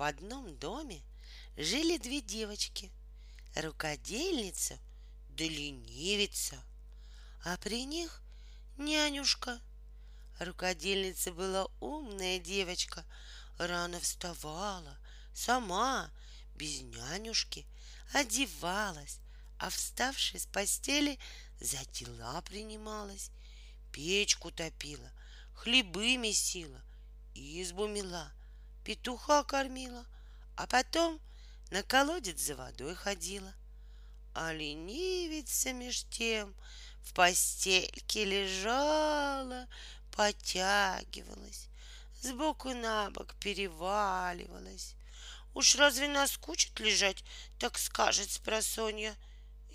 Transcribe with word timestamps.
В 0.00 0.02
одном 0.02 0.56
доме 0.56 1.02
жили 1.58 1.98
две 1.98 2.22
девочки, 2.22 2.90
рукодельница 3.54 4.78
да 5.28 5.44
ленивица, 5.44 6.56
а 7.44 7.58
при 7.58 7.84
них 7.84 8.22
нянюшка. 8.78 9.60
Рукодельница 10.38 11.34
была 11.34 11.66
умная 11.80 12.38
девочка, 12.38 13.04
рано 13.58 14.00
вставала, 14.00 14.96
сама, 15.34 16.10
без 16.54 16.80
нянюшки, 16.80 17.66
одевалась, 18.14 19.18
а 19.58 19.68
вставши 19.68 20.38
с 20.38 20.46
постели, 20.46 21.18
за 21.60 21.84
дела 21.92 22.40
принималась, 22.40 23.30
печку 23.92 24.50
топила, 24.50 25.12
хлебы 25.52 26.16
месила, 26.16 26.80
избу 27.34 27.86
мела, 27.86 28.32
петуха 28.90 29.44
кормила, 29.44 30.04
а 30.56 30.66
потом 30.66 31.20
на 31.70 31.84
колодец 31.84 32.40
за 32.40 32.56
водой 32.56 32.96
ходила. 32.96 33.54
А 34.34 34.52
ленивица 34.52 35.72
меж 35.72 36.02
тем 36.10 36.56
в 37.00 37.14
постельке 37.14 38.24
лежала, 38.24 39.68
потягивалась, 40.10 41.68
сбоку 42.20 42.70
на 42.70 43.12
бок 43.12 43.36
переваливалась. 43.36 44.96
Уж 45.54 45.76
разве 45.76 46.08
наскучит 46.08 46.80
лежать, 46.80 47.22
так 47.60 47.78
скажет 47.78 48.28
спросонья. 48.28 49.14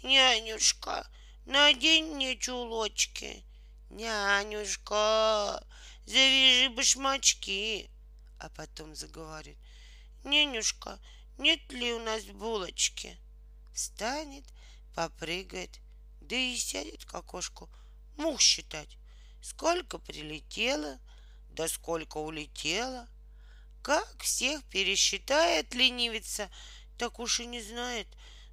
Нянюшка, 0.04 1.10
надень 1.46 2.16
мне 2.16 2.36
чулочки. 2.36 3.46
Нянюшка, 3.90 5.66
завяжи 6.05 6.68
башмачки. 6.68 7.90
А 8.40 8.50
потом 8.50 8.96
заговорит. 8.96 9.58
Нянюшка, 10.24 11.00
нет 11.38 11.72
ли 11.72 11.94
у 11.94 12.00
нас 12.00 12.24
булочки? 12.24 13.18
Встанет, 13.74 14.46
попрыгает, 14.96 15.80
да 16.22 16.36
и 16.36 16.55
сядет 16.55 17.05
к 17.05 17.14
окошку 17.16 17.70
мух 18.18 18.42
считать. 18.42 18.98
Сколько 19.42 20.00
прилетело, 20.00 21.00
да 21.52 21.68
сколько 21.68 22.18
улетело. 22.18 23.08
Как 23.82 24.24
всех 24.24 24.64
пересчитает 24.66 25.74
ленивица, 25.76 26.49
так 26.98 27.20
уж 27.20 27.40
и 27.40 27.46
не 27.46 27.62
знает, 27.62 28.08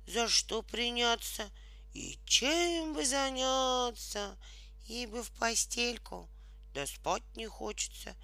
за 0.06 0.28
что 0.28 0.62
приняться 0.62 1.50
и 1.94 2.18
чем 2.26 2.94
бы 2.94 3.04
заняться. 3.06 4.36
Ей 4.84 5.06
бы 5.06 5.22
в 5.22 5.30
постельку, 5.32 6.28
да 6.74 6.86
спать 6.86 7.22
не 7.36 7.46
хочется. 7.46 8.16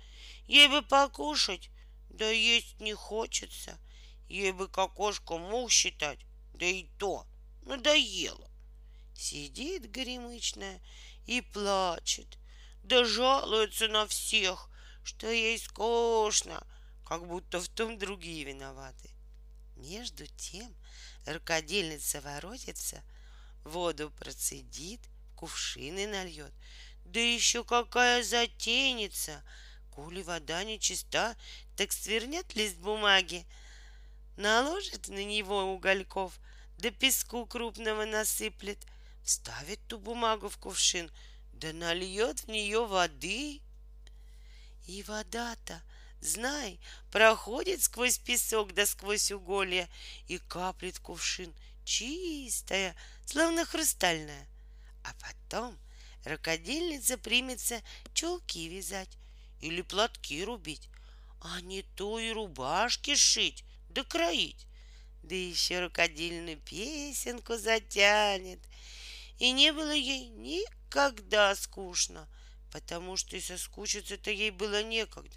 Ей 0.49 0.67
бы 0.67 0.81
покушать, 0.81 1.71
да 2.09 2.29
есть 2.31 2.81
не 2.81 2.95
хочется. 2.95 3.79
Ей 4.29 4.53
бы 4.53 4.67
к 4.67 4.79
окошку 4.79 5.39
мух 5.39 5.71
считать, 5.71 6.19
да 6.55 6.65
и 6.65 6.87
то 6.99 7.27
надоело. 7.63 8.51
Сидит 9.15 9.91
горемычная 9.91 10.81
и 11.27 11.43
плачет, 11.43 12.39
да 12.83 13.05
жалуется 13.05 13.89
на 13.89 14.07
всех, 14.07 14.71
что 15.05 15.31
ей 15.31 15.59
скучно, 15.59 16.67
как 17.07 17.27
будто 17.27 17.61
в 17.61 17.69
том 17.69 17.99
другие 17.99 18.45
виноваты. 18.45 19.11
Между 19.77 20.27
тем 20.27 20.75
рукодельница 21.27 22.23
воротится, 22.23 23.03
воду 23.65 24.11
процедит, 24.19 25.01
кувшины 25.37 26.07
нальет, 26.07 26.53
да 27.05 27.21
еще 27.21 27.65
какая 27.65 28.23
затейница! 28.23 29.43
Коли 29.99 30.23
вода 30.23 30.63
нечиста, 30.63 31.37
так 31.75 31.93
свернет 31.93 32.55
лист 32.55 32.77
бумаги, 32.77 33.45
наложит 34.37 35.09
на 35.09 35.25
него 35.25 35.75
угольков, 35.75 36.39
да 36.79 36.93
песку 36.93 37.47
крупного 37.47 38.05
насыплет, 38.05 38.79
вставит 39.25 39.81
ту 39.89 39.99
бумагу 39.99 40.49
в 40.51 40.57
кувшин, 40.57 41.11
да 41.53 41.73
нальет 41.73 42.45
в 42.45 42.49
нее 42.49 42.87
воды. 42.87 43.61
И 44.87 45.03
вода-то, 45.03 45.83
знай, 46.21 46.79
проходит 47.11 47.83
сквозь 47.83 48.19
песок 48.19 48.75
да 48.75 48.87
сквозь 48.87 49.33
уголья 49.33 49.89
и 50.29 50.39
каплет 50.39 51.01
кувшин, 51.01 51.53
чистая, 51.85 52.95
словно 53.27 53.65
хрустальная. 53.65 54.47
А 55.03 55.13
потом 55.15 55.77
рукодельница 56.25 57.19
примется 57.19 57.83
чулки 58.15 58.69
вязать 58.69 59.19
или 59.61 59.83
платки 59.83 60.45
рубить, 60.45 60.89
а 61.41 61.61
не 61.61 61.83
то 61.83 62.19
и 62.19 62.31
рубашки 62.31 63.15
шить 63.15 63.65
да 63.99 64.05
кроить. 64.05 64.67
Да 65.25 65.35
еще 65.35 65.81
рукодельную 65.81 66.59
песенку 66.59 67.57
затянет. 67.57 68.61
И 69.39 69.51
не 69.51 69.73
было 69.73 69.93
ей 69.93 70.29
никогда 70.29 71.55
скучно, 71.57 72.29
потому 72.73 73.17
что 73.17 73.37
и 73.37 73.41
соскучиться-то 73.41 74.31
ей 74.31 74.51
было 74.51 74.83
некогда. 74.83 75.37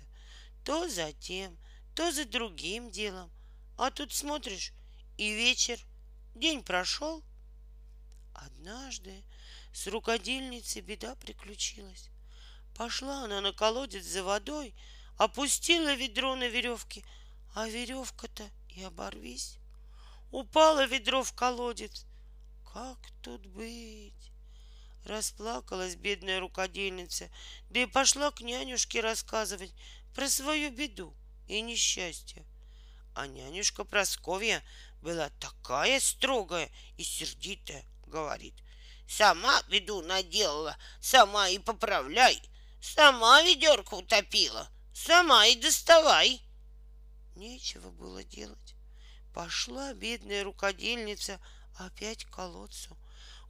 То 0.63 0.87
за 0.87 1.11
тем, 1.13 1.57
то 1.95 2.11
за 2.11 2.25
другим 2.25 2.91
делом. 2.91 3.31
А 3.77 3.89
тут 3.89 4.13
смотришь, 4.13 4.73
и 5.17 5.33
вечер, 5.33 5.79
день 6.35 6.63
прошел. 6.63 7.23
Однажды 8.33 9.23
с 9.73 9.87
рукодельницей 9.87 10.81
беда 10.81 11.15
приключилась. 11.15 12.10
Пошла 12.81 13.25
она 13.25 13.41
на 13.41 13.53
колодец 13.53 14.03
за 14.05 14.23
водой, 14.23 14.73
опустила 15.17 15.93
ведро 15.93 16.33
на 16.33 16.47
веревке, 16.47 17.03
а 17.53 17.69
веревка-то 17.69 18.49
и 18.69 18.81
оборвись. 18.81 19.59
Упало 20.31 20.87
ведро 20.87 21.21
в 21.21 21.31
колодец. 21.33 22.07
Как 22.73 22.97
тут 23.21 23.45
быть? 23.45 24.31
Расплакалась 25.05 25.93
бедная 25.93 26.39
рукодельница, 26.39 27.29
да 27.69 27.81
и 27.81 27.85
пошла 27.85 28.31
к 28.31 28.41
нянюшке 28.41 29.01
рассказывать 29.01 29.75
про 30.15 30.27
свою 30.27 30.71
беду 30.71 31.13
и 31.47 31.61
несчастье. 31.61 32.43
А 33.13 33.27
нянюшка 33.27 33.83
Просковья 33.83 34.63
была 35.03 35.29
такая 35.39 35.99
строгая 35.99 36.67
и 36.97 37.03
сердитая, 37.03 37.85
говорит. 38.07 38.55
Сама 39.07 39.61
беду 39.69 40.01
наделала, 40.01 40.75
сама 40.99 41.47
и 41.49 41.59
поправляй. 41.59 42.41
Сама 42.81 43.43
ведерко 43.43 43.93
утопила, 43.93 44.67
сама 44.93 45.45
и 45.45 45.55
доставай. 45.55 46.41
Нечего 47.35 47.91
было 47.91 48.23
делать. 48.23 48.75
Пошла 49.33 49.93
бедная 49.93 50.43
рукодельница 50.43 51.39
опять 51.77 52.25
к 52.25 52.31
колодцу, 52.31 52.97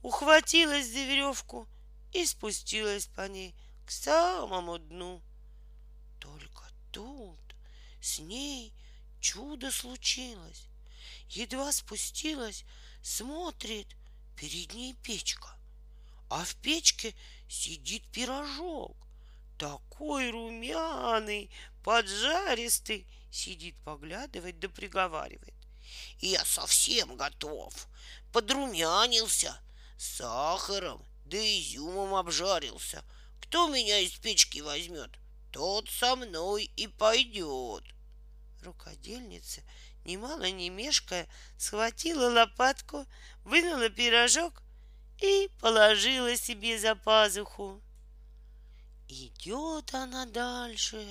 ухватилась 0.01 0.85
за 0.87 0.99
веревку 1.05 1.67
и 2.11 2.25
спустилась 2.25 3.07
по 3.07 3.27
ней 3.27 3.55
к 3.85 3.91
самому 3.91 4.77
дну. 4.77 5.21
Только 6.19 6.65
тут 6.91 7.39
с 8.01 8.19
ней 8.19 8.73
чудо 9.21 9.71
случилось. 9.71 10.67
Едва 11.29 11.71
спустилась, 11.71 12.65
смотрит, 13.01 13.87
перед 14.35 14.73
ней 14.73 14.93
печка, 14.93 15.55
а 16.29 16.43
в 16.43 16.55
печке 16.55 17.15
сидит 17.47 18.03
пирожок, 18.11 18.95
такой 19.61 20.31
румяный, 20.31 21.51
поджаристый, 21.83 23.05
сидит, 23.29 23.75
поглядывает 23.85 24.57
да 24.57 24.67
приговаривает. 24.67 25.53
Я 26.19 26.43
совсем 26.45 27.15
готов. 27.15 27.71
Подрумянился, 28.33 29.55
сахаром 29.99 31.05
да 31.25 31.37
изюмом 31.37 32.15
обжарился. 32.15 33.03
Кто 33.39 33.67
меня 33.67 33.99
из 33.99 34.13
печки 34.13 34.61
возьмет, 34.61 35.11
тот 35.51 35.87
со 35.89 36.15
мной 36.15 36.71
и 36.75 36.87
пойдет. 36.87 37.83
Рукодельница, 38.63 39.61
немало 40.05 40.49
не 40.49 40.71
мешкая, 40.71 41.27
схватила 41.59 42.31
лопатку, 42.31 43.05
вынула 43.43 43.89
пирожок 43.89 44.63
и 45.19 45.51
положила 45.59 46.35
себе 46.35 46.79
за 46.79 46.95
пазуху. 46.95 47.79
Идет 49.13 49.93
она 49.93 50.25
дальше, 50.25 51.05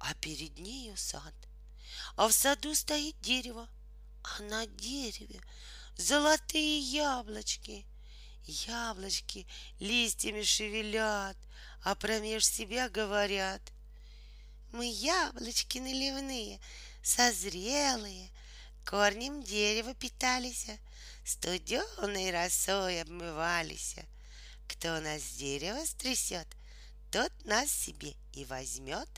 а 0.00 0.12
перед 0.14 0.58
нею 0.58 0.96
сад. 0.96 1.32
А 2.16 2.26
в 2.26 2.32
саду 2.32 2.74
стоит 2.74 3.14
дерево, 3.20 3.68
а 4.24 4.42
на 4.42 4.66
дереве 4.66 5.40
золотые 5.96 6.80
яблочки. 6.80 7.86
Яблочки 8.44 9.46
листьями 9.78 10.42
шевелят, 10.42 11.36
а 11.84 11.94
промеж 11.94 12.44
себя 12.44 12.88
говорят. 12.88 13.62
Мы 14.72 14.90
яблочки 14.90 15.78
наливные, 15.78 16.58
созрелые, 17.04 18.30
корнем 18.84 19.44
дерева 19.44 19.94
питались, 19.94 20.66
студеной 21.24 22.32
росой 22.32 23.00
обмывались. 23.00 23.94
Кто 24.66 24.98
нас 24.98 25.22
с 25.22 25.36
дерева 25.36 25.84
стрясет, 25.86 26.48
тот 27.12 27.30
нас 27.44 27.70
себе 27.70 28.14
и 28.32 28.46
возьмет. 28.46 29.08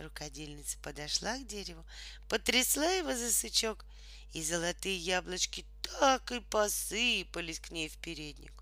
Рукодельница 0.00 0.78
подошла 0.78 1.38
к 1.38 1.46
дереву, 1.46 1.84
потрясла 2.28 2.90
его 2.90 3.14
за 3.14 3.32
сучок, 3.32 3.86
и 4.34 4.42
золотые 4.42 4.96
яблочки 4.96 5.64
так 5.80 6.32
и 6.32 6.40
посыпались 6.40 7.60
к 7.60 7.70
ней 7.70 7.88
в 7.88 7.96
передник. 7.98 8.52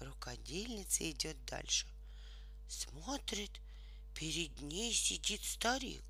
Рукодельница 0.00 1.10
идет 1.10 1.42
дальше. 1.46 1.86
Смотрит, 2.68 3.50
перед 4.14 4.60
ней 4.60 4.92
сидит 4.92 5.42
старик. 5.42 6.04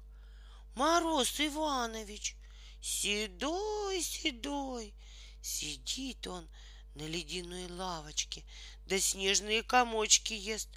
Мороз 0.74 1.40
Иванович, 1.40 2.34
седой, 2.80 4.02
седой. 4.02 4.92
Сидит 5.40 6.26
он 6.26 6.48
на 6.96 7.06
ледяной 7.06 7.66
лавочке, 7.68 8.42
да 8.86 8.98
снежные 8.98 9.62
комочки 9.62 10.32
ест. 10.32 10.68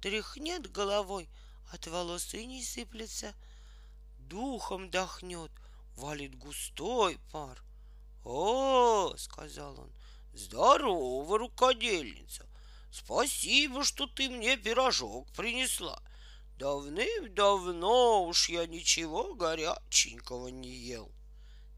Тряхнет 0.00 0.70
головой, 0.70 1.28
от 1.70 1.86
волосы 1.86 2.44
не 2.44 2.62
сыплется. 2.62 3.34
Духом 4.18 4.90
дохнет, 4.90 5.50
валит 5.96 6.36
густой 6.36 7.18
пар. 7.32 7.62
«О,— 8.24 9.14
сказал 9.16 9.78
он,— 9.80 9.92
здорово, 10.34 11.38
рукодельница! 11.38 12.46
Спасибо, 12.90 13.84
что 13.84 14.06
ты 14.06 14.28
мне 14.28 14.56
пирожок 14.56 15.30
принесла. 15.32 16.02
Давным-давно 16.58 18.24
уж 18.24 18.48
я 18.48 18.66
ничего 18.66 19.34
горяченького 19.34 20.48
не 20.48 20.70
ел. 20.70 21.10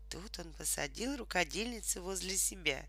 Тут 0.09 0.39
он 0.39 0.53
посадил 0.55 1.17
рукодельницу 1.17 2.03
возле 2.03 2.37
себя, 2.37 2.87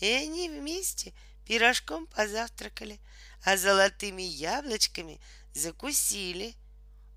и 0.00 0.06
они 0.06 0.48
вместе 0.48 1.12
пирожком 1.46 2.06
позавтракали, 2.06 2.98
а 3.44 3.56
золотыми 3.56 4.22
яблочками 4.22 5.20
закусили. 5.54 6.54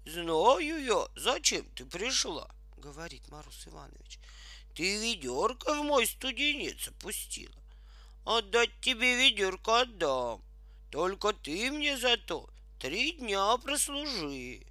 Знаю 0.05 0.83
я, 0.83 1.07
зачем 1.15 1.65
ты 1.75 1.85
пришла, 1.85 2.49
говорит 2.77 3.27
Марус 3.29 3.67
Иванович. 3.67 4.19
Ты 4.75 4.97
ведерко 4.97 5.73
в 5.73 5.83
мой 5.83 6.07
студенец 6.07 6.87
опустила. 6.87 7.53
Отдать 8.25 8.71
тебе 8.81 9.17
ведерко 9.17 9.81
отдам. 9.81 10.41
Только 10.89 11.33
ты 11.33 11.71
мне 11.71 11.97
зато 11.97 12.49
три 12.79 13.13
дня 13.13 13.57
прослужи. 13.57 14.65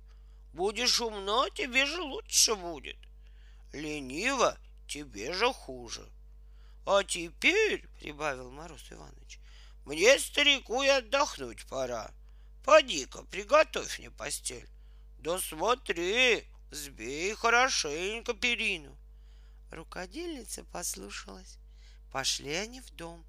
Будешь 0.53 1.01
умна, 1.01 1.49
тебе 1.51 1.87
же 1.87 2.01
лучше 2.01 2.55
будет. 2.55 2.97
Лениво, 3.73 4.59
тебе 4.89 5.33
же 5.33 5.53
хуже. 5.53 6.09
А 6.87 7.05
теперь,— 7.05 7.87
прибавил 8.01 8.51
Мороз 8.51 8.83
Иванович,— 8.91 9.39
мне, 9.91 10.21
старику, 10.21 10.83
и 10.83 10.87
отдохнуть 10.89 11.67
пора. 11.67 12.13
Поди-ка, 12.65 13.25
приготовь 13.25 13.99
мне 13.99 14.09
постель. 14.09 14.69
Да 15.19 15.37
смотри, 15.41 16.45
сбей 16.71 17.35
хорошенько 17.35 18.33
перину. 18.33 18.97
Рукодельница 19.73 20.63
послушалась. 20.63 21.59
Пошли 22.13 22.53
они 22.53 22.81
в 22.81 22.91
дом. 22.91 23.25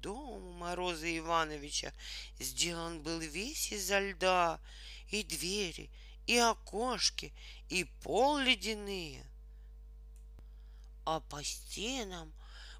Дом 0.00 0.44
у 0.44 0.52
Мороза 0.52 1.18
Ивановича 1.18 1.92
сделан 2.38 3.02
был 3.02 3.18
весь 3.18 3.72
изо 3.72 3.98
льда, 3.98 4.60
и 5.10 5.24
двери, 5.24 5.90
и 6.28 6.36
окошки, 6.36 7.32
и 7.68 7.82
пол 8.04 8.38
ледяные. 8.38 9.26
А 11.04 11.18
по 11.18 11.42
стенам 11.42 12.32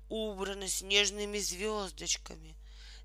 убрано 0.09 0.69
снежными 0.69 1.39
звездочками. 1.39 2.55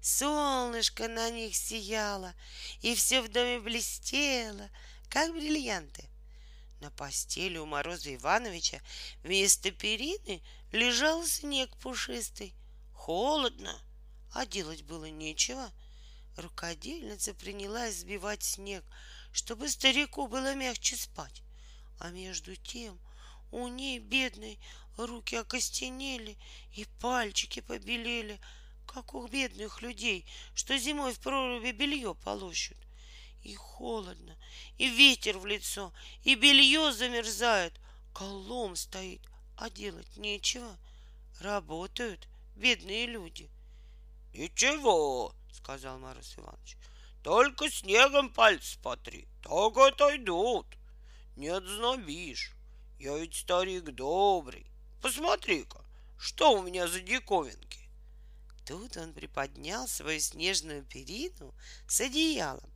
Солнышко 0.01 1.07
на 1.07 1.29
них 1.29 1.55
сияло, 1.55 2.33
и 2.81 2.95
все 2.95 3.21
в 3.21 3.29
доме 3.29 3.59
блестело, 3.59 4.69
как 5.09 5.31
бриллианты. 5.31 6.09
На 6.79 6.89
постели 6.89 7.59
у 7.59 7.67
Мороза 7.67 8.15
Ивановича 8.15 8.81
вместо 9.23 9.69
перины 9.69 10.41
лежал 10.71 11.23
снег 11.23 11.69
пушистый. 11.77 12.55
Холодно, 12.93 13.79
а 14.33 14.47
делать 14.47 14.81
было 14.83 15.05
нечего. 15.05 15.71
Рукодельница 16.35 17.35
принялась 17.35 17.97
сбивать 17.97 18.41
снег, 18.41 18.83
чтобы 19.31 19.69
старику 19.69 20.27
было 20.27 20.55
мягче 20.55 20.95
спать. 20.95 21.43
А 21.99 22.09
между 22.09 22.55
тем 22.55 22.99
у 23.51 23.67
ней, 23.67 23.99
бедной, 23.99 24.57
руки 24.97 25.35
окостенели 25.35 26.37
и 26.73 26.85
пальчики 26.99 27.59
побелели, 27.59 28.39
как 28.93 29.13
у 29.13 29.27
бедных 29.27 29.81
людей, 29.81 30.25
что 30.53 30.77
зимой 30.77 31.13
в 31.13 31.19
проруби 31.19 31.71
белье 31.71 32.13
полощут. 32.13 32.77
И 33.43 33.55
холодно, 33.55 34.37
и 34.77 34.87
ветер 34.89 35.37
в 35.37 35.45
лицо, 35.45 35.93
и 36.23 36.35
белье 36.35 36.91
замерзает, 36.91 37.73
колом 38.13 38.75
стоит, 38.75 39.21
а 39.57 39.69
делать 39.69 40.17
нечего. 40.17 40.77
Работают 41.39 42.27
бедные 42.55 43.07
люди. 43.07 43.49
Ничего, 44.33 45.33
сказал 45.53 45.97
Марус 45.97 46.35
Иванович, 46.37 46.77
только 47.23 47.69
снегом 47.69 48.29
пальцы 48.29 48.77
потри, 48.79 49.27
так 49.41 49.77
отойдут. 49.77 50.67
Не 51.35 51.47
отзнобишь. 51.47 52.51
Я 52.99 53.17
ведь 53.17 53.35
старик 53.35 53.85
добрый. 53.85 54.67
Посмотри-ка, 55.01 55.83
что 56.19 56.53
у 56.53 56.61
меня 56.61 56.87
за 56.87 56.99
диковинки. 56.99 57.80
Тут 58.71 58.95
он 58.95 59.11
приподнял 59.11 59.85
свою 59.85 60.21
снежную 60.21 60.85
перину 60.85 61.53
с 61.89 61.99
одеялом 61.99 62.71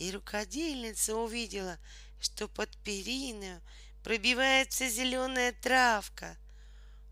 и 0.00 0.10
рукодельница 0.10 1.14
увидела, 1.14 1.78
что 2.20 2.48
под 2.48 2.76
перину 2.78 3.62
пробивается 4.02 4.88
зеленая 4.88 5.52
травка. 5.52 6.36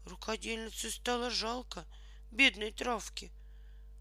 Рукодельнице 0.07 0.91
стало 0.91 1.31
жалко 1.31 1.87
бедной 2.33 2.73
травки. 2.73 3.31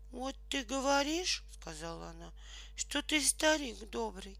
Вот 0.09 0.35
ты 0.49 0.63
говоришь, 0.63 1.43
сказала 1.59 2.07
она, 2.07 2.33
что 2.75 3.03
ты 3.03 3.21
старик 3.21 3.77
добрый. 3.91 4.39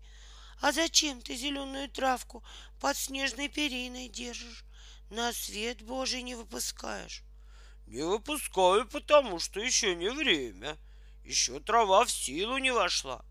А 0.62 0.72
зачем 0.72 1.22
ты 1.22 1.36
зеленую 1.36 1.92
травку 1.92 2.44
под 2.82 2.98
снежной 2.98 3.50
периной 3.50 4.10
держишь? 4.10 4.66
На 5.12 5.32
свет 5.32 5.84
Божий 5.84 6.24
не 6.24 6.34
выпускаешь. 6.34 7.22
Не 7.88 8.04
выпускаю, 8.04 8.88
потому 8.88 9.40
что 9.40 9.60
еще 9.60 9.96
не 9.96 10.10
время. 10.10 10.78
Еще 11.24 11.60
трава 11.60 12.06
в 12.06 12.12
силу 12.12 12.58
не 12.58 12.72
вошла. 12.72 13.24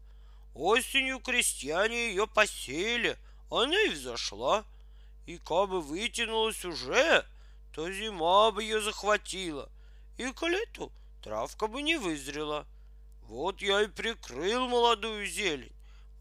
Осенью 0.54 1.20
крестьяне 1.20 2.08
ее 2.08 2.26
посеяли, 2.26 3.18
она 3.50 3.80
и 3.82 3.90
взошла. 3.90 4.64
И 5.26 5.38
кабы 5.38 5.80
вытянулась 5.80 6.64
уже, 6.64 7.24
то 7.72 7.90
зима 7.90 8.50
бы 8.50 8.62
ее 8.62 8.80
захватила, 8.80 9.70
и 10.18 10.30
к 10.32 10.46
лету 10.46 10.92
травка 11.22 11.66
бы 11.66 11.82
не 11.82 11.96
вызрела. 11.96 12.66
Вот 13.22 13.62
я 13.62 13.82
и 13.82 13.86
прикрыл 13.86 14.68
молодую 14.68 15.26
зелень 15.26 15.74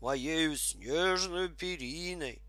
моею 0.03 0.57
снежную 0.57 1.49
периной, 1.49 2.41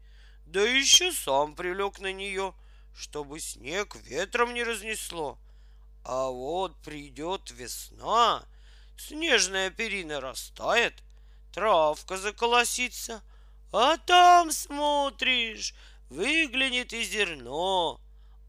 да 0.44 0.60
еще 0.60 1.12
сам 1.12 1.54
прилег 1.54 2.00
на 2.00 2.12
нее, 2.12 2.52
чтобы 2.96 3.38
снег 3.38 3.94
ветром 3.94 4.54
не 4.54 4.64
разнесло. 4.64 5.38
А 6.04 6.28
вот 6.28 6.76
придет 6.82 7.50
весна, 7.50 8.44
снежная 8.98 9.70
перина 9.70 10.20
растает, 10.20 11.02
травка 11.50 12.18
заколосится, 12.18 13.22
а 13.72 13.96
там 13.96 14.52
смотришь, 14.52 15.74
выглянет 16.10 16.92
и 16.92 17.02
зерно, 17.04 18.00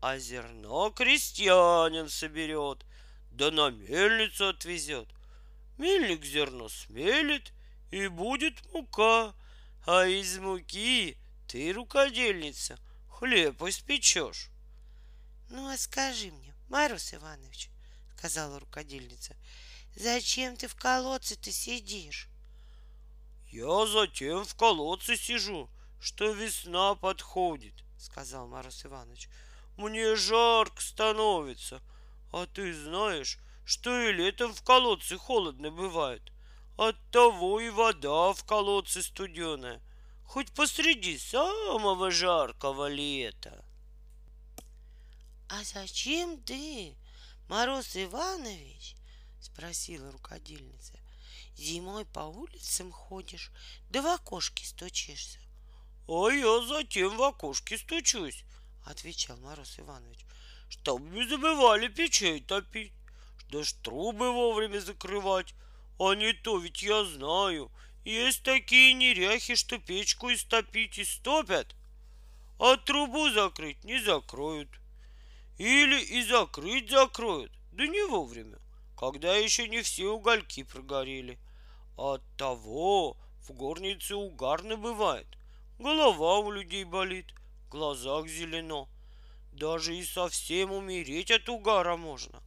а 0.01 0.17
зерно 0.19 0.91
крестьянин 0.91 2.09
соберет, 2.09 2.85
да 3.31 3.51
на 3.51 3.69
мельницу 3.69 4.49
отвезет. 4.49 5.07
Мельник 5.77 6.25
зерно 6.25 6.67
смелит, 6.67 7.53
и 7.89 8.07
будет 8.07 8.61
мука, 8.73 9.33
а 9.85 10.05
из 10.05 10.37
муки 10.39 11.17
ты, 11.47 11.71
рукодельница, 11.71 12.77
хлеб 13.09 13.61
испечешь. 13.61 14.49
Ну, 15.49 15.69
а 15.69 15.77
скажи 15.77 16.31
мне, 16.31 16.44
Марус 16.69 17.13
Иванович, 17.13 17.69
сказала 18.17 18.59
рукодельница, 18.59 19.35
зачем 19.95 20.57
ты 20.57 20.67
в 20.67 20.75
колодце-то 20.75 21.51
сидишь? 21.51 22.27
Я 23.51 23.85
затем 23.85 24.45
в 24.45 24.55
колодце 24.55 25.15
сижу, 25.15 25.69
что 25.99 26.31
весна 26.31 26.95
подходит, 26.95 27.73
сказал 27.97 28.47
Марус 28.47 28.85
Иванович. 28.85 29.29
Мне 29.77 30.15
жарко 30.15 30.81
становится, 30.81 31.81
а 32.31 32.47
ты 32.47 32.73
знаешь, 32.73 33.37
что 33.65 33.97
и 34.01 34.13
летом 34.13 34.53
в 34.53 34.61
колодце 34.61 35.17
холодно 35.17 35.71
бывает. 35.71 36.31
Оттого 36.77 37.59
и 37.59 37.69
вода 37.69 38.33
в 38.33 38.43
колодце 38.43 39.01
студеная, 39.01 39.81
хоть 40.25 40.51
посреди 40.53 41.17
самого 41.17 42.11
жаркого 42.11 42.87
лета. 42.87 43.64
А 45.47 45.63
зачем 45.63 46.41
ты, 46.41 46.95
Мороз 47.47 47.95
Иванович, 47.95 48.95
спросила 49.39 50.11
рукодельница, 50.11 50.93
Зимой 51.55 52.03
по 52.05 52.19
улицам 52.19 52.91
ходишь, 52.91 53.51
да 53.89 54.01
в 54.01 54.07
окошке 54.07 54.65
стучишься. 54.65 55.39
А 56.07 56.29
я 56.29 56.65
затем 56.65 57.15
в 57.15 57.21
окошке 57.21 57.77
стучусь, 57.77 58.43
отвечал 58.83 59.37
Мороз 59.37 59.79
Иванович, 59.79 60.19
чтоб 60.67 60.99
не 61.01 61.27
забывали 61.27 61.87
печей 61.87 62.41
топить, 62.41 62.91
да 63.51 63.63
ж 63.63 63.71
трубы 63.83 64.31
вовремя 64.31 64.79
закрывать. 64.79 65.53
А 65.97 66.13
не 66.13 66.33
то 66.33 66.57
ведь 66.57 66.81
я 66.81 67.05
знаю, 67.05 67.71
есть 68.03 68.43
такие 68.43 68.93
неряхи, 68.93 69.55
что 69.55 69.77
печку 69.77 70.33
истопить 70.33 70.97
и 70.97 71.05
стопят, 71.05 71.73
а 72.59 72.75
трубу 72.75 73.29
закрыть 73.29 73.83
не 73.85 73.99
закроют. 73.99 74.69
Или 75.57 76.01
и 76.01 76.21
закрыть 76.23 76.89
закроют, 76.89 77.51
да 77.71 77.87
не 77.87 78.05
вовремя, 78.07 78.59
когда 78.97 79.35
еще 79.35 79.67
не 79.69 79.81
все 79.81 80.09
угольки 80.09 80.63
прогорели. 80.63 81.39
От 81.97 82.21
того 82.35 83.15
в 83.47 83.53
горнице 83.53 84.15
угарно 84.15 84.75
бывает. 84.75 85.27
Голова 85.79 86.39
у 86.39 86.51
людей 86.51 86.83
болит, 86.83 87.33
в 87.65 87.69
глазах 87.69 88.27
зелено. 88.27 88.89
Даже 89.53 89.95
и 89.95 90.03
совсем 90.03 90.73
умереть 90.73 91.31
от 91.31 91.47
угара 91.47 91.95
можно. 91.95 92.43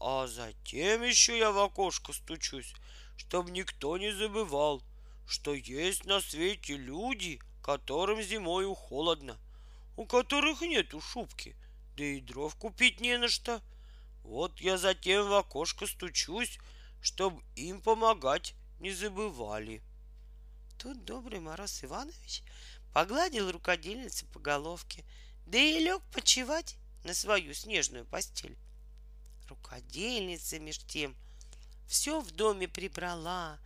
А 0.00 0.28
затем 0.28 1.02
еще 1.02 1.36
я 1.36 1.50
в 1.50 1.58
окошко 1.58 2.12
стучусь, 2.12 2.72
чтобы 3.16 3.50
никто 3.50 3.98
не 3.98 4.12
забывал, 4.12 4.80
что 5.26 5.54
есть 5.54 6.04
на 6.04 6.20
свете 6.20 6.76
люди, 6.76 7.40
которым 7.62 8.22
зимою 8.22 8.74
холодно, 8.74 9.36
у 9.96 10.06
которых 10.06 10.60
нету 10.60 11.00
шубки, 11.00 11.56
да 11.98 12.04
и 12.04 12.20
дров 12.20 12.54
купить 12.54 13.00
не 13.00 13.18
на 13.18 13.28
что. 13.28 13.60
Вот 14.22 14.60
я 14.60 14.78
затем 14.78 15.28
в 15.28 15.34
окошко 15.34 15.84
стучусь, 15.86 16.58
чтобы 17.00 17.42
им 17.56 17.80
помогать 17.80 18.54
не 18.78 18.92
забывали. 18.92 19.82
Тут 20.78 21.04
добрый 21.04 21.40
Мороз 21.40 21.82
Иванович 21.82 22.44
погладил 22.94 23.50
рукодельницу 23.50 24.26
по 24.26 24.38
головке, 24.38 25.04
да 25.44 25.58
и 25.58 25.80
лег 25.80 26.00
почевать 26.12 26.76
на 27.02 27.14
свою 27.14 27.52
снежную 27.52 28.04
постель. 28.04 28.56
Рукодельница 29.48 30.60
меж 30.60 30.78
тем 30.78 31.16
все 31.88 32.20
в 32.20 32.30
доме 32.30 32.68
прибрала, 32.68 33.58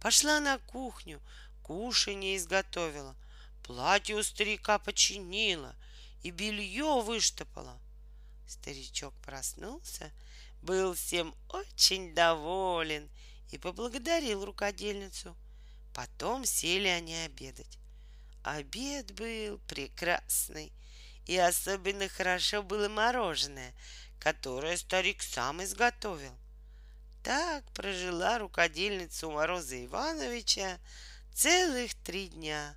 пошла 0.00 0.38
на 0.38 0.58
кухню, 0.58 1.20
кушанье 1.62 2.36
изготовила, 2.36 3.16
платье 3.64 4.14
у 4.14 4.22
старика 4.22 4.78
починила 4.78 5.74
и 6.22 6.30
белье 6.30 7.02
выштопала. 7.02 7.78
Старичок 8.46 9.14
проснулся, 9.22 10.10
был 10.62 10.94
всем 10.94 11.34
очень 11.48 12.14
доволен 12.14 13.08
и 13.50 13.58
поблагодарил 13.58 14.44
рукодельницу. 14.44 15.36
Потом 15.94 16.44
сели 16.44 16.88
они 16.88 17.14
обедать. 17.16 17.78
Обед 18.42 19.12
был 19.12 19.58
прекрасный, 19.68 20.72
и 21.26 21.36
особенно 21.36 22.08
хорошо 22.08 22.62
было 22.62 22.88
мороженое, 22.88 23.74
которое 24.18 24.76
старик 24.76 25.22
сам 25.22 25.62
изготовил. 25.62 26.34
Так 27.22 27.64
прожила 27.72 28.38
рукодельница 28.38 29.26
у 29.26 29.32
Мороза 29.32 29.84
Ивановича 29.84 30.78
целых 31.34 31.94
три 31.94 32.28
дня. 32.28 32.74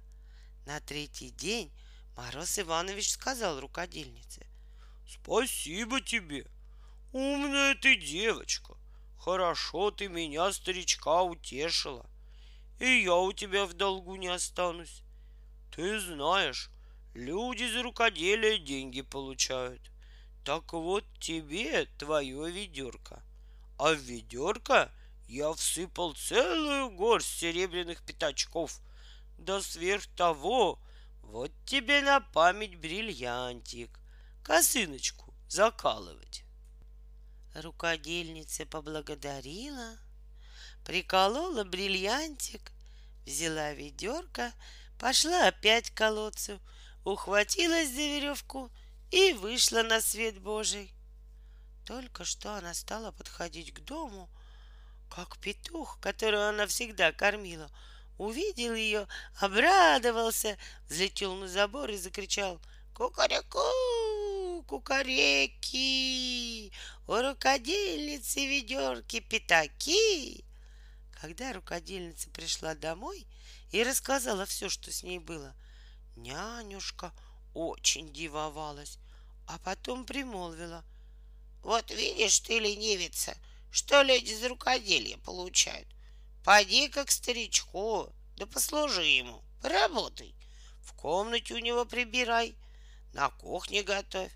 На 0.65 0.79
третий 0.81 1.29
день 1.29 1.71
Мороз 2.15 2.59
Иванович 2.59 3.11
сказал 3.11 3.59
рукодельнице. 3.59 4.45
Спасибо 5.07 5.99
тебе, 5.99 6.45
умная 7.11 7.75
ты 7.75 7.95
девочка. 7.95 8.75
Хорошо 9.19 9.89
ты 9.89 10.09
меня, 10.09 10.51
старичка, 10.51 11.23
утешила. 11.23 12.05
И 12.79 13.03
я 13.03 13.15
у 13.15 13.31
тебя 13.31 13.65
в 13.65 13.73
долгу 13.73 14.15
не 14.15 14.27
останусь. 14.27 15.01
Ты 15.75 15.99
знаешь, 15.99 16.69
люди 17.13 17.71
за 17.71 17.81
рукоделие 17.83 18.59
деньги 18.59 19.01
получают. 19.01 19.81
Так 20.43 20.73
вот 20.73 21.05
тебе 21.19 21.85
твое 21.97 22.51
ведерко. 22.51 23.23
А 23.79 23.93
в 23.93 23.97
ведерко 23.97 24.91
я 25.27 25.51
всыпал 25.53 26.13
целую 26.13 26.91
горсть 26.91 27.39
серебряных 27.39 28.03
пятачков. 28.03 28.79
Да 29.37 29.61
сверх 29.61 30.05
того, 30.15 30.79
вот 31.23 31.51
тебе 31.65 32.01
на 32.01 32.19
память 32.19 32.75
бриллиантик, 32.75 33.99
косыночку 34.43 35.33
закалывать. 35.49 36.43
Рукодельница 37.55 38.65
поблагодарила, 38.65 39.97
приколола 40.85 41.63
бриллиантик, 41.63 42.71
взяла 43.25 43.73
ведерко, 43.73 44.53
пошла 44.99 45.47
опять 45.47 45.89
к 45.89 45.97
колодцу, 45.97 46.59
ухватилась 47.03 47.89
за 47.89 48.01
веревку— 48.01 48.71
и 49.13 49.33
вышла 49.33 49.83
на 49.83 50.01
свет 50.01 50.39
Божий. 50.39 50.91
Только 51.85 52.25
что 52.25 52.55
она 52.55 52.73
стала 52.73 53.11
подходить 53.11 53.71
к 53.71 53.81
дому, 53.81 54.27
как 55.07 55.37
петух, 55.37 55.99
которого 55.99 56.49
она 56.49 56.65
всегда 56.65 57.11
кормила, 57.11 57.69
увидел 58.17 58.73
ее, 58.75 59.07
обрадовался, 59.39 60.57
взлетел 60.89 61.35
на 61.35 61.47
забор 61.47 61.89
и 61.89 61.97
закричал 61.97 62.59
«Кукареку! 62.93 64.63
Кукареки! 64.67 65.91
У 67.07 67.15
рукодельницы 67.15 68.45
ведерки 68.45 69.19
пятаки!» 69.19 70.43
Когда 71.19 71.53
рукодельница 71.53 72.29
пришла 72.29 72.75
домой 72.75 73.25
и 73.71 73.83
рассказала 73.83 74.45
все, 74.45 74.69
что 74.69 74.91
с 74.91 75.03
ней 75.03 75.19
было, 75.19 75.55
нянюшка 76.15 77.13
очень 77.53 78.11
дивовалась 78.11 78.99
а 79.47 79.59
потом 79.59 80.05
примолвила. 80.05 80.83
Вот 81.61 81.91
видишь 81.91 82.39
ты, 82.39 82.59
ленивица, 82.59 83.37
что 83.71 84.01
люди 84.01 84.33
за 84.33 84.49
рукоделие 84.49 85.17
получают. 85.17 85.87
Поди 86.43 86.89
как 86.89 87.11
старичку, 87.11 88.09
да 88.35 88.45
послужи 88.45 89.03
ему, 89.03 89.41
поработай. 89.61 90.35
В 90.81 90.93
комнате 90.93 91.53
у 91.53 91.59
него 91.59 91.85
прибирай, 91.85 92.55
на 93.13 93.29
кухне 93.29 93.83
готовь. 93.83 94.31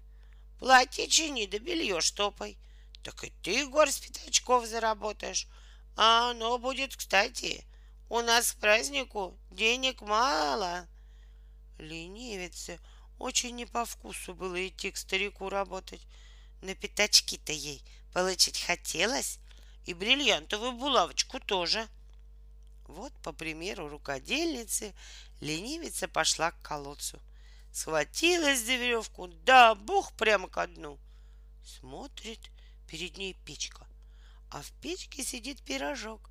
Платье 0.59 1.07
чини 1.07 1.45
да 1.45 1.59
белье 1.59 2.01
штопай. 2.01 2.57
Так 3.03 3.23
и 3.23 3.31
ты 3.43 3.67
горсть 3.67 4.05
пятачков 4.05 4.65
заработаешь. 4.65 5.47
А 5.95 6.31
оно 6.31 6.57
будет 6.57 6.95
кстати. 6.95 7.65
У 8.09 8.21
нас 8.21 8.53
к 8.53 8.59
празднику 8.59 9.37
денег 9.51 10.01
мало. 10.01 10.87
Ленивица— 11.77 12.79
очень 13.19 13.55
не 13.55 13.65
по 13.65 13.85
вкусу 13.85 14.35
было 14.35 14.67
идти 14.67 14.91
к 14.91 14.97
старику 14.97 15.49
работать. 15.49 16.01
На 16.61 16.75
пятачки-то 16.75 17.51
ей 17.51 17.83
получить 18.13 18.61
хотелось, 18.61 19.39
и 19.85 19.93
бриллиантовую 19.93 20.73
булавочку 20.73 21.39
тоже. 21.39 21.87
Вот, 22.87 23.13
по 23.23 23.33
примеру 23.33 23.89
рукодельницы, 23.89 24.93
ленивица 25.41 26.07
пошла 26.07 26.51
к 26.51 26.61
колодцу. 26.61 27.19
Схватилась 27.71 28.61
за 28.61 28.75
веревку, 28.75 29.27
да 29.27 29.75
бух 29.75 30.13
прямо 30.13 30.47
ко 30.47 30.67
дну. 30.67 30.97
Смотрит, 31.65 32.39
перед 32.87 33.17
ней 33.17 33.35
печка, 33.45 33.85
а 34.49 34.61
в 34.61 34.71
печке 34.81 35.23
сидит 35.23 35.61
пирожок. 35.61 36.29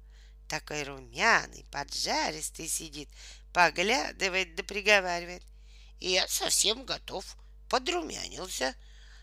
Такой 0.48 0.82
румяный, 0.84 1.64
поджаристый 1.70 2.68
сидит, 2.68 3.08
поглядывает 3.52 4.54
да 4.54 4.62
приговаривает— 4.62 5.42
я 6.00 6.28
совсем 6.28 6.84
готов. 6.84 7.24
Подрумянился, 7.68 8.76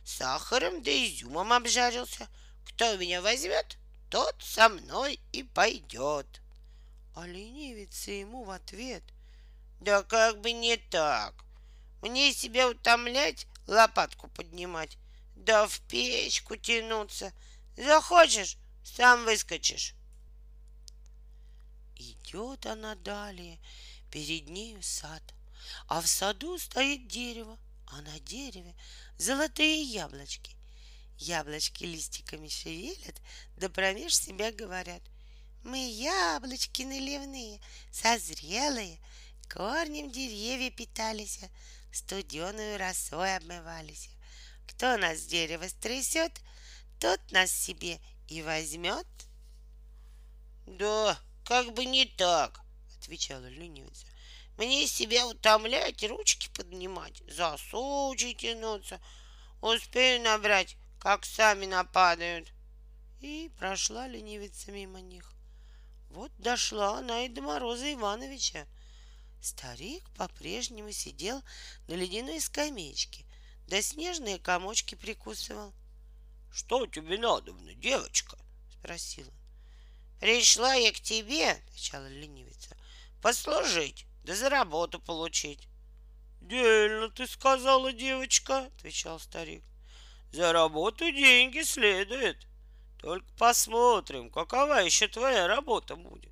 сахаром 0.03 0.83
да 0.83 0.91
изюмом 0.91 1.53
обжарился. 1.53 2.27
Кто 2.65 2.97
меня 2.97 3.21
возьмет, 3.21 3.77
тот 4.09 4.35
со 4.41 4.69
мной 4.69 5.19
и 5.31 5.43
пойдет. 5.43 6.41
А 7.13 7.27
ленивица 7.27 8.11
ему 8.11 8.43
в 8.43 8.51
ответ. 8.51 9.03
Да 9.79 10.03
как 10.03 10.41
бы 10.41 10.51
не 10.51 10.77
так. 10.77 11.45
Мне 12.01 12.33
себя 12.33 12.69
утомлять, 12.69 13.47
лопатку 13.67 14.27
поднимать, 14.29 14.97
да 15.35 15.67
в 15.67 15.79
печку 15.81 16.55
тянуться. 16.55 17.33
Захочешь, 17.77 18.57
сам 18.83 19.25
выскочишь. 19.25 19.95
Идет 21.95 22.65
она 22.65 22.95
далее, 22.95 23.59
перед 24.11 24.49
нею 24.49 24.81
сад— 24.81 25.23
а 25.87 26.01
в 26.01 26.07
саду 26.07 26.57
стоит 26.57 27.07
дерево, 27.07 27.57
а 27.87 28.01
на 28.01 28.19
дереве 28.19 28.75
золотые 29.17 29.83
яблочки. 29.83 30.55
Яблочки 31.17 31.83
листиками 31.83 32.47
шевелят, 32.47 33.21
да 33.57 33.69
промеж 33.69 34.15
себя 34.15 34.51
говорят. 34.51 35.01
Мы 35.63 35.77
яблочки 35.89 36.81
наливные, 36.81 37.61
созрелые, 37.89 38.99
корнем 39.49 40.11
деревья 40.11 40.69
питались, 40.69 41.39
студеную 41.89 42.77
росой 42.77 43.37
обмывались. 43.37 44.09
Кто 44.67 44.97
нас 44.97 45.19
с 45.19 45.25
дерева 45.25 45.65
стрясет, 45.69 46.33
тот 46.99 47.19
нас 47.31 47.49
себе 47.49 48.01
и 48.27 48.41
возьмет. 48.41 49.07
Да, 50.67 51.17
как 51.45 51.73
бы 51.73 51.85
не 51.85 52.07
так, 52.07 52.59
отвечала 52.97 53.45
ленивица. 53.45 54.05
Мне 54.57 54.85
себя 54.85 55.25
утомлять, 55.25 56.03
ручки 56.03 56.49
поднимать, 56.49 57.23
за 57.29 57.55
сучи 57.57 58.35
тянуться. 58.35 58.99
Успею 59.61 60.21
набрать, 60.23 60.75
как 60.99 61.23
сами 61.23 61.67
нападают. 61.67 62.51
И 63.21 63.49
прошла 63.57 64.07
ленивица 64.07 64.69
мимо 64.73 64.99
них. 64.99 65.32
Вот 66.13 66.31
дошла 66.37 66.99
она 66.99 67.25
и 67.25 67.27
до 67.27 67.41
Мороза 67.41 67.91
Ивановича. 67.91 68.67
Старик 69.41 70.07
по-прежнему 70.11 70.91
сидел 70.91 71.41
на 71.87 71.95
ледяной 71.95 72.39
скамеечке, 72.39 73.25
да 73.67 73.81
снежные 73.81 74.37
комочки 74.37 74.93
прикусывал.— 74.93 75.73
Что 76.53 76.85
тебе 76.85 77.17
надобно, 77.17 77.73
девочка?— 77.73 78.37
спросил 78.79 79.27
он.— 79.27 79.33
Пришла 80.19 80.75
я 80.75 80.91
к 80.91 80.99
тебе,— 80.99 81.49
отвечала 81.67 82.07
ленивица,— 82.07 82.77
послужить, 83.23 84.05
да 84.23 84.35
за 84.35 84.49
работу 84.49 84.99
получить.— 84.99 85.67
Дельно 86.41 87.09
ты 87.09 87.25
сказала, 87.25 87.91
девочка,— 87.91 88.69
отвечал 88.77 89.19
старик.— 89.19 89.63
За 90.31 90.53
работу 90.53 91.11
деньги 91.11 91.63
следует. 91.63 92.45
Только 93.03 93.27
посмотрим, 93.37 94.29
какова 94.29 94.75
еще 94.75 95.09
твоя 95.09 95.45
работа 95.45 95.97
будет. 95.97 96.31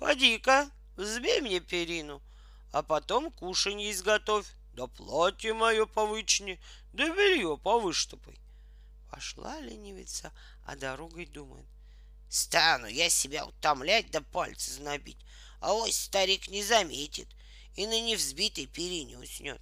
Поди-ка, 0.00 0.68
взбей 0.96 1.40
мне 1.40 1.60
перину, 1.60 2.20
а 2.72 2.82
потом 2.82 3.30
кушанье 3.30 3.92
изготовь, 3.92 4.48
да 4.74 4.88
платье 4.88 5.54
мое 5.54 5.86
повычни, 5.86 6.58
да 6.92 7.08
белье 7.14 7.56
повыштопай. 7.56 8.36
Пошла 9.08 9.60
ленивица, 9.60 10.32
а 10.66 10.74
дорогой 10.74 11.26
думает. 11.26 11.66
Стану 12.28 12.88
я 12.88 13.08
себя 13.08 13.46
утомлять 13.46 14.10
да 14.10 14.20
пальцы 14.20 14.72
знобить, 14.72 15.24
а 15.60 15.74
ось 15.74 15.96
старик 15.96 16.48
не 16.48 16.64
заметит 16.64 17.28
и 17.76 17.86
на 17.86 18.00
невзбитой 18.00 18.66
перине 18.66 19.16
уснет. 19.16 19.60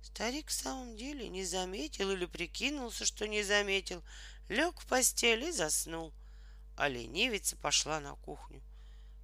Старик 0.00 0.46
в 0.46 0.52
самом 0.52 0.96
деле 0.96 1.28
не 1.28 1.44
заметил 1.44 2.12
или 2.12 2.26
прикинулся, 2.26 3.04
что 3.04 3.26
не 3.26 3.42
заметил, 3.42 4.04
лег 4.48 4.80
в 4.80 4.86
постель 4.86 5.44
и 5.44 5.52
заснул. 5.52 6.12
А 6.76 6.88
ленивица 6.88 7.56
пошла 7.56 8.00
на 8.00 8.14
кухню. 8.16 8.62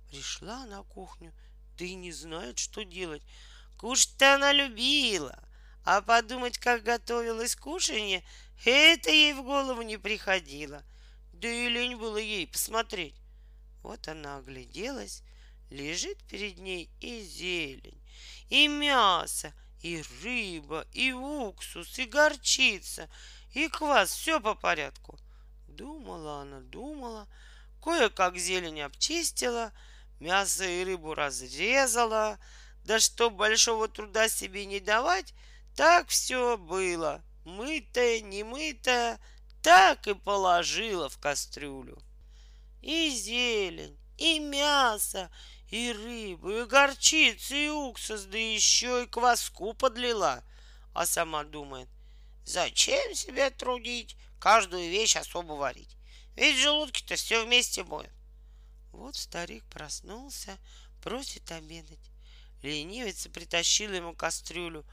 Пришла 0.08 0.66
на 0.66 0.82
кухню, 0.82 1.32
да 1.78 1.84
и 1.84 1.94
не 1.94 2.12
знает, 2.12 2.58
что 2.58 2.84
делать. 2.84 3.22
Кушать-то 3.78 4.34
она 4.34 4.52
любила, 4.52 5.42
а 5.84 6.00
подумать, 6.00 6.58
как 6.58 6.82
готовилось 6.82 7.56
кушанье, 7.56 8.22
это 8.64 9.10
ей 9.10 9.32
в 9.32 9.42
голову 9.42 9.82
не 9.82 9.96
приходило. 9.96 10.84
Да 11.32 11.48
и 11.48 11.68
лень 11.68 11.96
было 11.96 12.18
ей 12.18 12.46
посмотреть. 12.46 13.16
Вот 13.82 14.06
она 14.06 14.36
огляделась, 14.36 15.22
лежит 15.70 16.22
перед 16.28 16.58
ней 16.58 16.88
и 17.00 17.22
зелень, 17.22 18.00
и 18.48 18.68
мясо, 18.68 19.52
и 19.80 20.02
рыба, 20.22 20.86
и 20.92 21.12
уксус, 21.12 21.98
и 21.98 22.04
горчица, 22.04 23.08
и 23.52 23.68
квас, 23.68 24.12
все 24.12 24.40
по 24.40 24.54
порядку. 24.54 25.18
Думала 25.68 26.42
она, 26.42 26.60
думала, 26.60 27.28
кое-как 27.82 28.36
зелень 28.36 28.82
обчистила, 28.82 29.72
мясо 30.20 30.64
и 30.64 30.84
рыбу 30.84 31.14
разрезала, 31.14 32.38
да 32.84 32.98
чтоб 33.00 33.34
большого 33.34 33.88
труда 33.88 34.28
себе 34.28 34.66
не 34.66 34.80
давать, 34.80 35.34
так 35.76 36.08
все 36.08 36.56
было, 36.56 37.22
мытое, 37.44 38.20
немытое, 38.20 39.18
так 39.62 40.06
и 40.06 40.14
положила 40.14 41.08
в 41.08 41.18
кастрюлю. 41.18 41.98
И 42.80 43.10
зелень, 43.10 43.96
и 44.18 44.38
мясо, 44.40 45.30
и 45.70 45.92
рыбу, 45.92 46.50
и 46.50 46.64
горчицу, 46.64 47.54
и 47.54 47.68
уксус, 47.68 48.24
да 48.24 48.38
еще 48.38 49.04
и 49.04 49.06
кваску 49.06 49.72
подлила. 49.72 50.42
А 50.92 51.06
сама 51.06 51.44
думает, 51.44 51.88
зачем 52.44 53.14
себя 53.14 53.50
трудить, 53.50 54.16
каждую 54.38 54.90
вещь 54.90 55.16
особо 55.16 55.52
варить? 55.52 55.96
Ведь 56.36 56.58
желудки-то 56.58 57.16
все 57.16 57.44
вместе 57.44 57.84
будет. 57.84 58.12
Вот 58.92 59.16
старик 59.16 59.64
проснулся, 59.64 60.58
просит 61.02 61.50
обедать. 61.50 61.98
Ленивица 62.62 63.28
притащила 63.30 63.92
ему 63.92 64.14
кастрюлю. 64.14 64.84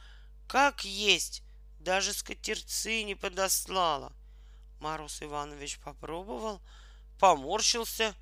Как 0.48 0.84
есть, 0.84 1.44
даже 1.80 2.14
скатерцы 2.14 3.04
не 3.04 3.16
подослала. 3.16 4.12
Мороз 4.80 5.22
Иванович 5.22 5.80
попробовал, 5.80 6.62
поморщился, 7.20 8.16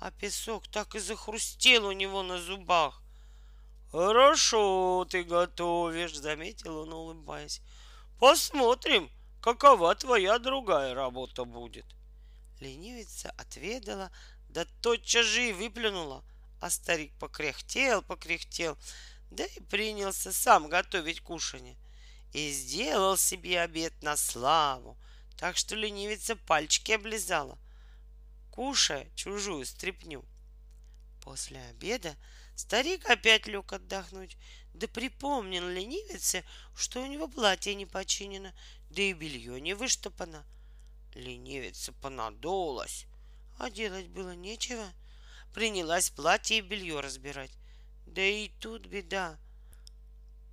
а 0.00 0.10
песок 0.10 0.68
так 0.68 0.94
и 0.94 0.98
захрустел 0.98 1.86
у 1.86 1.92
него 1.92 2.22
на 2.22 2.38
зубах. 2.38 3.02
«Хорошо 3.90 5.06
ты 5.08 5.22
готовишь»,— 5.22 6.14
заметил 6.16 6.78
он, 6.78 6.92
улыбаясь. 6.92 7.60
«Посмотрим, 8.24 9.10
какова 9.42 9.94
твоя 9.94 10.38
другая 10.38 10.94
работа 10.94 11.44
будет». 11.44 11.84
Ленивица 12.58 13.30
отведала, 13.36 14.10
да 14.48 14.64
тотчас 14.80 15.26
же 15.26 15.50
и 15.50 15.52
выплюнула, 15.52 16.24
а 16.58 16.70
старик 16.70 17.12
покряхтел, 17.20 18.00
покряхтел, 18.00 18.78
да 19.30 19.44
и 19.44 19.60
принялся 19.60 20.32
сам 20.32 20.70
готовить 20.70 21.20
кушанье. 21.20 21.76
И 22.32 22.50
сделал 22.50 23.18
себе 23.18 23.60
обед 23.60 23.92
на 24.02 24.16
славу, 24.16 24.96
так 25.36 25.58
что 25.58 25.76
ленивица 25.76 26.34
пальчики 26.34 26.92
облизала, 26.92 27.58
кушая 28.50 29.06
чужую 29.16 29.66
стряпню. 29.66 30.24
После 31.22 31.60
обеда 31.60 32.16
старик 32.56 33.04
опять 33.04 33.46
лег 33.46 33.70
отдохнуть, 33.70 34.38
да 34.74 34.88
припомнил 34.88 35.66
ленивице, 35.68 36.44
что 36.76 37.02
у 37.02 37.06
него 37.06 37.28
платье 37.28 37.74
не 37.74 37.86
починено, 37.86 38.52
да 38.90 39.02
и 39.02 39.12
белье 39.12 39.60
не 39.60 39.74
выштопано. 39.74 40.44
Ленивица 41.14 41.92
понадулась, 41.92 43.06
а 43.58 43.70
делать 43.70 44.08
было 44.08 44.34
нечего. 44.34 44.86
Принялась 45.54 46.10
платье 46.10 46.58
и 46.58 46.60
белье 46.60 46.98
разбирать. 47.00 47.52
Да 48.06 48.22
и 48.22 48.48
тут 48.60 48.86
беда. 48.86 49.38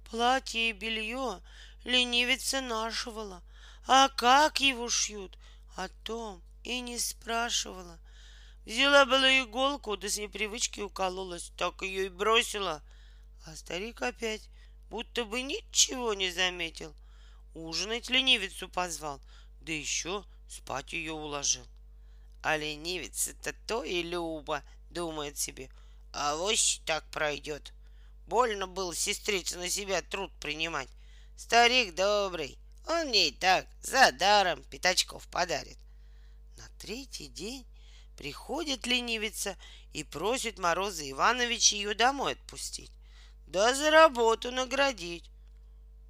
Платье 0.10 0.69
и 0.69 0.73
белье 0.73 1.41
ленивица 1.84 2.62
нашивала, 2.62 3.41
а 3.88 4.10
как 4.10 4.62
его 4.62 4.88
шьют, 4.89 5.38
о 5.75 5.89
том 6.03 6.43
и 6.63 6.79
не 6.79 6.99
спрашивала. 6.99 7.99
Взяла 8.65 9.05
была 9.05 9.39
иголку, 9.39 9.97
да 9.97 10.07
с 10.07 10.17
непривычки 10.17 10.81
укололась, 10.81 11.51
так 11.57 11.81
ее 11.81 12.05
и 12.05 12.10
бросила. 12.10 12.84
А 13.45 13.56
старик 13.56 14.01
опять 14.01 14.41
будто 14.89 15.25
бы 15.25 15.41
ничего 15.41 16.13
не 16.13 16.32
заметил. 16.32 16.93
Ужинать 17.54 18.10
ленивицу 18.10 18.69
позвал, 18.69 19.19
да 19.62 19.71
еще 19.71 20.23
спать 20.47 20.93
ее 20.93 21.13
уложил. 21.13 21.65
А 22.43 22.58
ленивица-то 22.58 23.54
то 23.67 23.84
и 23.84 24.04
люба, 24.04 24.63
думает 24.89 25.38
себе, 25.38 25.69
а 26.13 26.36
вось 26.36 26.82
так 26.86 27.04
пройдет. 27.12 27.73
Больно 28.27 28.67
было 28.67 28.95
сестрице 28.95 29.58
на 29.58 29.69
себя 29.69 30.01
труд 30.01 30.32
принимать. 30.39 30.89
Старик 31.36 31.95
добрый, 31.95 32.58
он 32.88 33.12
и 33.12 33.32
так 33.32 33.67
за 33.82 34.12
даром 34.12 34.63
пятачков 34.65 35.27
подарит. 35.27 35.77
На 36.58 36.67
третий 36.80 37.27
день 37.27 37.65
приходит 38.17 38.86
ленивица 38.86 39.58
и 39.93 40.04
просит 40.04 40.60
Мороза 40.60 41.10
Ивановича 41.10 41.75
ее 41.75 41.93
домой 41.93 42.34
отпустить. 42.34 42.91
Да 43.52 43.74
за 43.74 43.92
работу 43.92 44.50
наградить. 44.50 45.30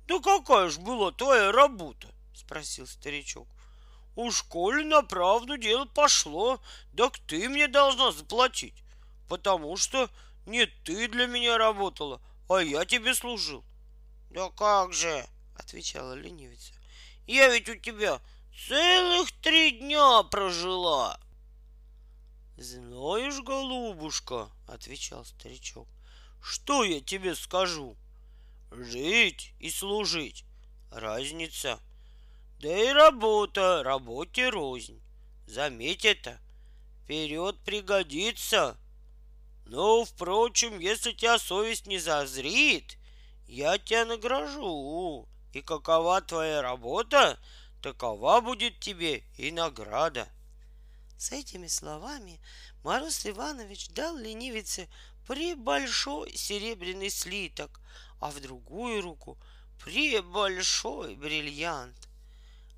Да 0.07 0.19
какая 0.19 0.69
ж 0.69 0.77
была 0.77 1.11
твоя 1.11 1.51
работа? 1.51 2.07
Спросил 2.35 2.85
старичок. 2.85 3.47
Уж 4.15 4.43
коли 4.43 4.83
на 4.83 5.01
правду 5.01 5.57
дело 5.57 5.85
пошло, 5.85 6.59
так 6.95 7.17
ты 7.17 7.49
мне 7.49 7.67
должна 7.67 8.11
заплатить, 8.11 8.75
потому 9.27 9.75
что 9.75 10.07
не 10.45 10.67
ты 10.67 11.07
для 11.07 11.25
меня 11.25 11.57
работала, 11.57 12.21
а 12.47 12.59
я 12.59 12.85
тебе 12.85 13.15
служил. 13.15 13.63
Да 14.29 14.51
как 14.51 14.93
же, 14.93 15.25
отвечала 15.55 16.13
ленивица. 16.13 16.73
Я 17.25 17.49
ведь 17.49 17.69
у 17.69 17.75
тебя 17.75 18.21
целых 18.67 19.31
три 19.41 19.79
дня 19.79 20.21
прожила. 20.23 21.19
Знаешь, 22.57 23.41
голубушка, 23.41 24.51
отвечал 24.67 25.25
старичок, 25.25 25.87
что 26.41 26.83
я 26.83 27.01
тебе 27.01 27.35
скажу? 27.35 27.95
Жить 28.71 29.53
и 29.59 29.69
служить— 29.69 30.45
разница— 30.91 31.79
да 32.61 32.77
и 32.77 32.89
работа, 32.93 33.81
работе 33.81 34.49
рознь. 34.49 35.01
Заметь 35.47 36.05
это. 36.05 36.39
Вперед 37.03 37.57
пригодится. 37.65 38.77
Но, 39.65 40.05
впрочем, 40.05 40.77
если 40.77 41.11
тебя 41.11 41.39
совесть 41.39 41.87
не 41.87 41.97
зазрит, 41.97 42.97
я 43.47 43.79
тебя 43.79 44.05
награжу. 44.05 45.27
И 45.53 45.61
какова 45.63 46.21
твоя 46.21 46.61
работа, 46.61 47.39
такова 47.81 48.41
будет 48.41 48.79
тебе 48.79 49.23
и 49.37 49.51
награда. 49.51 50.29
С 51.17 51.31
этими 51.31 51.65
словами 51.65 52.39
Мороз 52.83 53.25
Иванович 53.25 53.89
дал 53.89 54.15
ленивице 54.17 54.87
прибольшой 55.27 56.35
серебряный 56.35 57.09
слиток, 57.09 57.79
а 58.19 58.31
в 58.31 58.39
другую 58.39 59.01
руку 59.01 59.37
прибольшой 59.83 61.15
бриллиант. 61.15 61.97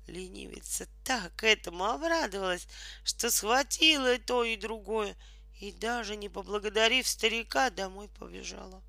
Ленивица 0.06 0.86
так 1.02 1.42
этому 1.42 1.84
обрадовалась, 1.84 2.66
что 3.04 3.30
схватила 3.30 4.18
то, 4.18 4.44
и 4.44 4.56
другое, 4.56 5.16
и 5.60 5.72
даже 5.72 6.16
не 6.16 6.28
поблагодарив 6.28 7.08
старика, 7.08 7.70
домой 7.70 8.08
побежала. 8.08 8.82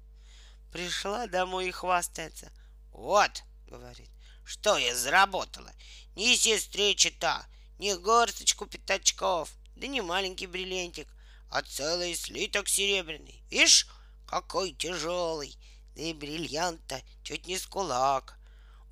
Пришла 0.72 1.28
домой 1.28 1.70
и 1.70 1.72
хвастается. 1.72 2.52
Вот, 2.92 3.44
говорит, 3.68 4.10
что 4.44 4.78
я 4.78 4.94
заработала. 4.96 5.72
Не 6.16 6.36
сестре 6.36 6.96
чита, 6.96 7.46
не 7.80 7.96
горсточку 7.96 8.66
пятачков, 8.66 9.52
да 9.76 9.88
не 9.88 10.02
маленький 10.02 10.48
бриллиантик, 10.48 11.08
а 11.50 11.62
целый 11.62 12.16
слиток 12.16 12.68
серебряный. 12.68 13.44
Видишь, 13.50 13.88
какой 14.28 14.74
тяжелый, 14.74 15.58
да 15.96 16.04
и 16.04 16.14
бриллиант-то 16.14 17.02
чуть 17.24 17.48
не 17.48 17.58
с 17.58 17.66
кулак. 17.66 18.38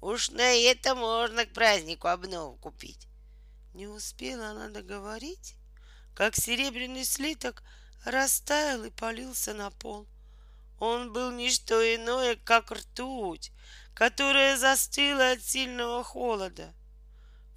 Уж 0.01 0.31
на 0.31 0.53
это 0.53 0.95
можно 0.95 1.45
к 1.45 1.53
празднику 1.53 2.07
обнову 2.07 2.55
купить. 2.57 3.07
Не 3.73 3.87
успела 3.87 4.49
она 4.49 4.69
договорить, 4.69 5.55
как 6.13 6.35
серебряный 6.35 7.05
слиток 7.05 7.63
растаял 8.05 8.83
и 8.83 8.89
полился 8.89 9.53
на 9.53 9.71
пол. 9.71 10.07
Он 10.79 11.13
был 11.13 11.31
не 11.31 11.49
что 11.49 11.81
иное, 11.95 12.35
как 12.35 12.71
ртуть, 12.71 13.51
которая 13.93 14.57
застыла 14.57 15.31
от 15.31 15.41
сильного 15.41 16.03
холода. 16.03 16.73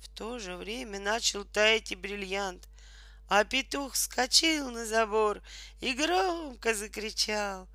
В 0.00 0.08
то 0.08 0.38
же 0.38 0.56
время 0.56 1.00
начал 1.00 1.44
таять 1.44 1.92
и 1.92 1.96
бриллиант, 1.96 2.68
а 3.28 3.44
петух 3.44 3.92
вскочил 3.94 4.70
на 4.70 4.86
забор 4.86 5.42
и 5.80 5.94
громко 5.94 6.74
закричал. 6.74 7.68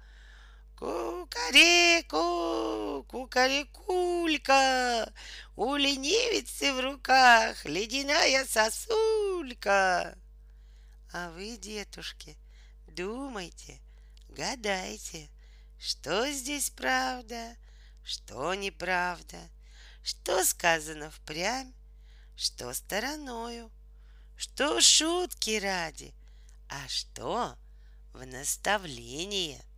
Кукареку, 0.78 2.16
кукарекулька, 3.08 5.12
у 5.56 5.76
ленивицы 5.76 6.74
в 6.74 6.80
руках 6.80 7.66
ледяная 7.66 8.46
сосулька. 8.46 10.18
А 11.14 11.30
вы, 11.32 11.58
детушки, 11.58 12.38
думайте, 12.88 13.80
гадайте, 14.30 15.30
что 15.78 16.32
здесь 16.32 16.70
правда, 16.72 17.56
что 18.04 18.56
неправда, 18.56 19.38
что 20.04 20.44
сказано 20.44 21.12
впрямь, 21.12 21.72
что 22.36 22.74
стороною, 22.74 23.70
что 24.42 24.82
шутки 24.82 25.60
ради, 25.60 26.16
а 26.68 26.88
что 26.88 27.56
в 28.12 28.26
наставление– 28.26 29.64